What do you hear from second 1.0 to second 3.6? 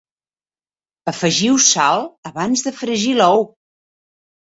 Afegiu sal abans de fregir l'ou.